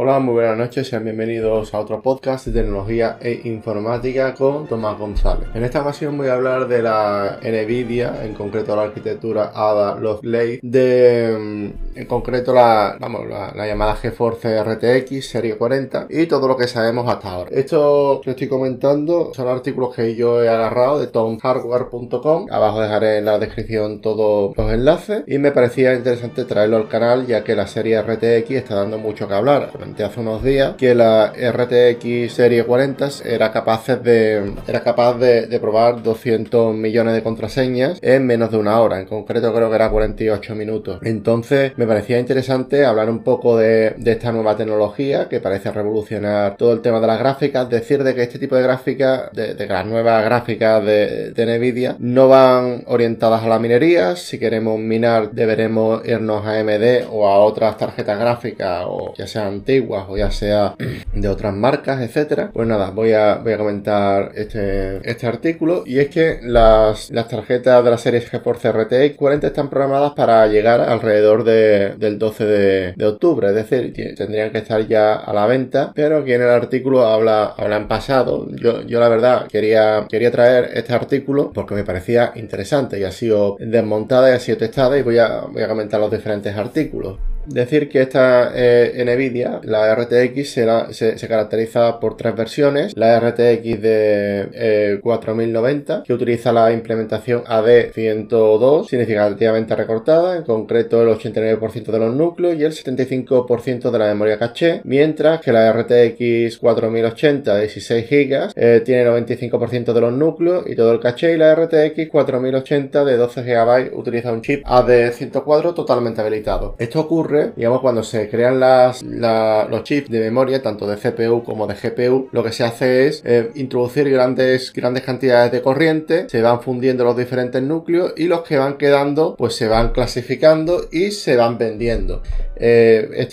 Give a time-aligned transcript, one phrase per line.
[0.00, 4.96] Hola, muy buenas noches, sean bienvenidos a otro podcast de tecnología e informática con Tomás
[4.96, 5.48] González.
[5.54, 10.60] En esta ocasión voy a hablar de la NVIDIA, en concreto la arquitectura ADA Lovelace,
[10.62, 16.56] de mm, en concreto la, vamos, la, llamada GeForce RTX serie 40 y todo lo
[16.56, 17.50] que sabemos hasta ahora.
[17.52, 22.46] Esto que estoy comentando son artículos que yo he agarrado de tomhardware.com.
[22.52, 27.26] Abajo dejaré en la descripción todos los enlaces y me parecía interesante traerlo al canal
[27.26, 30.94] ya que la serie RTX está dando mucho que hablar comenté hace unos días que
[30.94, 37.98] la RTX serie 40 era capaz de, era capaz de, probar 200 millones de contraseñas
[38.02, 39.00] en menos de una hora.
[39.00, 41.00] En concreto creo que era 48 minutos.
[41.02, 46.72] Entonces me parecía interesante hablar un poco de, esta nueva tecnología que parece revolucionar todo
[46.72, 47.68] el tema de las gráficas.
[47.68, 52.28] Decir de que este tipo de gráficas, de, de las nuevas gráficas de, Nvidia, no
[52.28, 54.16] van orientadas a la minería.
[54.16, 59.46] Si queremos minar deberemos irnos a AMD o a otras tarjetas gráficas o ya sean
[59.46, 60.74] antiguas o ya sea
[61.14, 62.50] de otras marcas, etcétera.
[62.52, 67.28] Pues nada, voy a, voy a comentar este, este artículo y es que las, las
[67.28, 72.44] tarjetas de la serie GeForce RTX 40 están programadas para llegar alrededor de, del 12
[72.44, 76.50] de, octubre, es decir, tendrían que estar ya a la venta, pero aquí en el
[76.50, 78.46] artículo habla, habla en pasado.
[78.50, 83.12] Yo, yo la verdad quería, quería traer este artículo porque me parecía interesante y ha
[83.12, 87.18] sido desmontada y ha sido testada y voy a, voy a comentar los diferentes artículos
[87.48, 92.96] decir que esta eh, Nvidia, la RTX, se, caracteriza por tres versiones.
[92.96, 101.08] La RTX de 4090, eh, que utiliza la implementación AD102, significativamente recortada, en concreto el
[101.08, 106.58] 89% de los núcleos y el 75% de la memoria caché, mientras que la RTX
[106.58, 111.36] 4080 de 16 GB eh, tiene 95% de los núcleos y todo el caché, y
[111.36, 116.74] la RTX 4080 de 12 GB utiliza un chip AD104 totalmente habilitado.
[116.78, 121.74] Esto ocurre digamos, cuando se crean los chips de memoria, tanto de CPU como de
[121.74, 126.60] GPU, lo que se hace es eh, introducir grandes, grandes cantidades de corriente, se van
[126.60, 131.36] fundiendo los diferentes núcleos y los que van quedando, pues se van clasificando y se
[131.36, 132.22] van vendiendo.
[132.60, 133.28] Eh,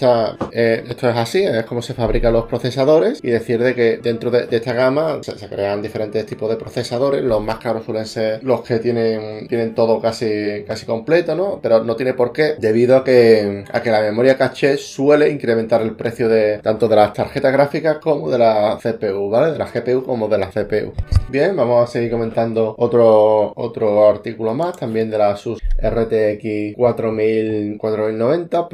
[0.51, 4.29] eh, esto es así, es como se fabrican los procesadores y decir de que dentro
[4.29, 8.61] de, esta gama se, crean diferentes tipos de procesadores, los más caros suelen ser los
[8.61, 11.59] que tienen, tienen todo casi, casi completo, ¿no?
[11.61, 15.81] Pero no tiene por qué, debido a que, a que la memoria caché suele incrementar
[15.81, 19.53] el precio de tanto de las tarjetas gráficas como de la CPU, ¿vale?
[19.53, 20.93] De la GPU como de la CPU.
[21.29, 27.77] Bien, vamos a seguir comentando otro, otro artículo más, también de la SUS RTX 4000,
[27.77, 28.69] 4090,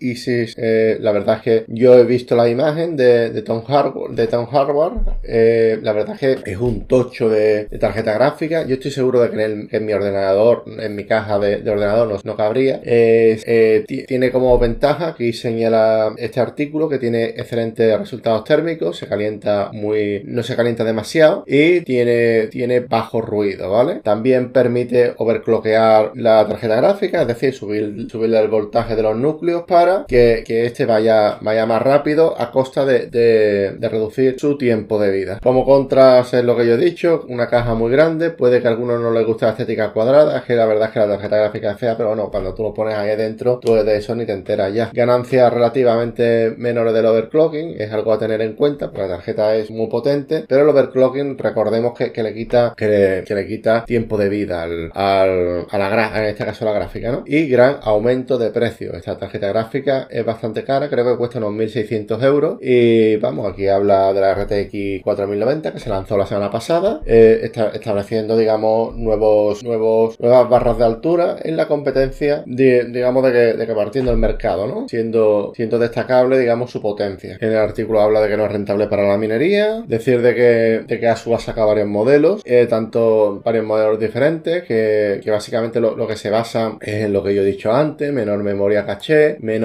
[0.00, 0.54] Isis.
[0.56, 4.26] Eh, la verdad es que yo he visto la imagen de, de Tom Hardware, de
[4.26, 4.92] Tom Hardware.
[5.22, 8.66] Eh, la verdad es que es un tocho de, tarjeta gráfica.
[8.66, 12.36] Yo estoy seguro de que en, mi ordenador, en mi caja de, ordenador no, no
[12.36, 12.80] cabría.
[12.84, 19.70] Eh, tiene como ventaja que señala este artículo que tiene excelentes resultados térmicos, se calienta
[19.72, 24.00] muy, no se calienta demasiado y tiene, tiene bajo ruido, ¿vale?
[24.02, 29.64] También permite overclockear la tarjeta gráfica, es decir, subir, subirle el voltaje de los núcleos
[29.66, 35.38] para que, este vaya, vaya más rápido a costa de, reducir su tiempo de vida.
[35.42, 38.70] Como contras es lo que yo he dicho, una caja muy grande, puede que a
[38.70, 41.36] algunos no les guste la estética cuadrada, es que la verdad es que la tarjeta
[41.36, 44.26] gráfica es fea, pero bueno, cuando tú lo pones ahí dentro, tú de eso ni
[44.26, 44.90] te enteras ya.
[44.92, 49.70] Ganancias relativamente menores del overclocking, es algo a tener en cuenta, porque la tarjeta es
[49.70, 54.62] muy potente, pero el overclocking recordemos que, le quita que le, quita tiempo de vida
[54.62, 57.22] al, a la en este caso la gráfica, ¿no?
[57.26, 58.92] Y gran aumento de precio.
[58.94, 59.73] Esta tarjeta gráfica
[60.10, 62.58] es bastante cara, creo que cuesta unos 1600 euros.
[62.60, 67.40] Y vamos, aquí habla de la RTX 4090 que se lanzó la semana pasada, eh,
[67.42, 73.54] está estableciendo, digamos, nuevos, nuevos, nuevas barras de altura en la competencia, digamos, de que,
[73.54, 74.44] de que partiendo el mercado
[74.88, 77.38] Siendo, siendo destacable, digamos, su potencia.
[77.40, 80.84] En el artículo habla de que no es rentable para la minería, decir de que,
[80.86, 86.06] de que ASUS ha sacado varios modelos, eh, tanto varios modelos diferentes, que, básicamente lo,
[86.06, 89.63] que se basa es en lo que yo he dicho antes, menor memoria caché, menor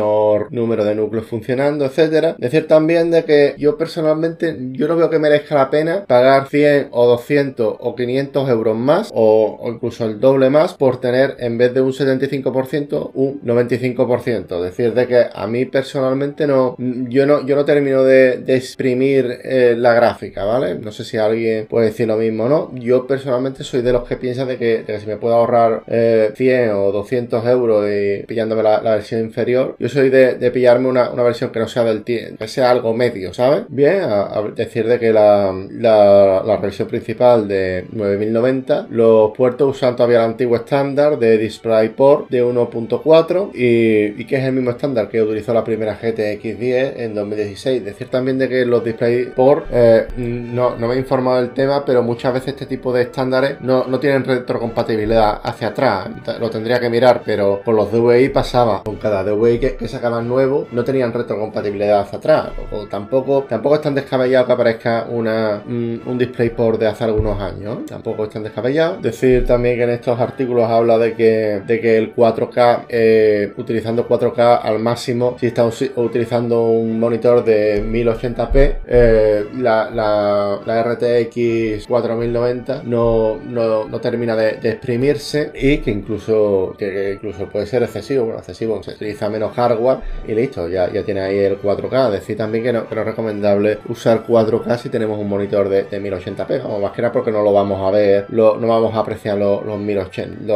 [0.51, 2.35] número de núcleos funcionando, etcétera.
[2.37, 6.89] Decir también de que yo personalmente, yo no veo que merezca la pena pagar 100
[6.91, 11.73] o 200 o 500 euros más, o, incluso el doble más, por tener en vez
[11.73, 14.57] de un 75%, un 95%.
[14.57, 19.39] Es decir, de que a mí personalmente no, yo no, yo no termino de, exprimir
[19.43, 20.75] eh, la gráfica, ¿vale?
[20.75, 22.71] No sé si alguien puede decir lo mismo o no.
[22.75, 26.71] Yo personalmente soy de los que piensan de que, si me puedo ahorrar 100 eh,
[26.71, 31.59] o 200 euros y pillándome la, versión inferior, yo soy de, pillarme una, versión que
[31.59, 33.63] no sea del que sea algo medio, ¿sabes?
[33.69, 40.19] Bien, a, decir de que la, la, revisión principal de 9090, los puertos usan todavía
[40.19, 45.21] el antiguo estándar de DisplayPort de 1.4 y, y, que es el mismo estándar que
[45.21, 47.83] utilizó la primera GTX 10 en 2016.
[47.83, 52.03] Decir también de que los DisplayPort, eh, no, no me he informado del tema, pero
[52.03, 56.09] muchas veces este tipo de estándares no, no tienen retrocompatibilidad hacia atrás.
[56.39, 58.83] Lo tendría que mirar, pero con los DVI pasaba.
[58.83, 62.49] Con cada DVI que, que sacaban nuevo no tenían retrocompatibilidad hacia atrás.
[62.71, 67.85] O, tampoco, tampoco es tan descabellado que aparezca una, un, DisplayPort de hace algunos años.
[67.85, 68.97] Tampoco es tan descabellado.
[69.01, 74.07] Decir también que en estos artículos habla de que, de que el 4K, eh, utilizando
[74.07, 81.87] 4K al máximo, si está utilizando un monitor de 1080p, eh, la, la, la, RTX
[81.87, 88.25] 4090 no, no, no termina de, exprimirse y que incluso, que, incluso puede ser excesivo.
[88.25, 92.09] Bueno, excesivo, se utiliza menos hardware y listo, ya, ya tiene ahí el 4K.
[92.09, 95.89] Decir también que no, que no es recomendable usar 4K si tenemos un monitor de,
[95.89, 99.37] 1080p, como más que nada porque no lo vamos a ver, no vamos a apreciar
[99.37, 100.53] los, 1080,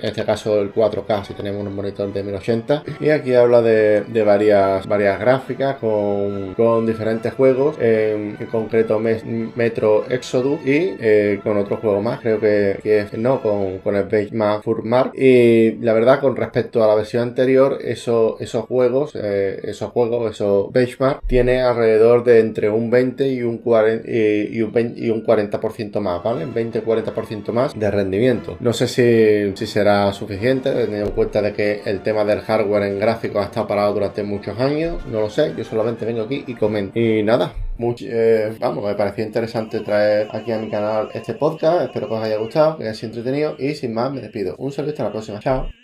[0.00, 2.84] en este caso el 4K si tenemos un monitor de 1080.
[3.00, 10.60] Y aquí habla de, varias, varias gráficas con, con diferentes juegos, en, concreto Metro Exodus
[10.64, 15.14] y eh, con otro juego más, creo que, es no, con, con el Benchmark Furmark.
[15.14, 20.32] Y la verdad, con respecto a la versión anterior, eso, esos juegos, eh, esos juegos,
[20.32, 25.24] esos Benchmark, tiene alrededor de entre un 20 y un 40, y, un, y un
[25.24, 26.46] 40% más, ¿vale?
[26.46, 28.56] 20-40% más de rendimiento.
[28.60, 32.84] No sé si, si será suficiente, teniendo en cuenta de que el tema del hardware
[32.84, 36.44] en gráficos ha estado parado durante muchos años, no lo sé, yo solamente vengo aquí
[36.46, 36.98] y comento.
[36.98, 37.52] Y nada,
[38.02, 41.82] eh, vamos, me pareció interesante traer aquí a mi canal este podcast.
[41.82, 43.56] Espero que os haya gustado, que haya sido entretenido.
[43.58, 44.54] Y sin más, me despido.
[44.58, 45.40] Un saludo hasta la próxima.
[45.40, 45.81] Chao.